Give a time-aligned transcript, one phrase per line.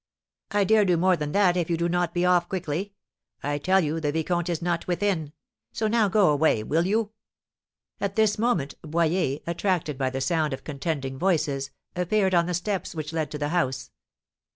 [0.49, 2.95] "I dare do more than that if you do not be off quickly.
[3.43, 5.31] I tell you the vicomte is not within;
[5.73, 7.11] so now go away, will you?"
[7.99, 12.95] At this moment Boyer, attracted by the sound of contending voices, appeared on the steps
[12.95, 13.91] which led to the house.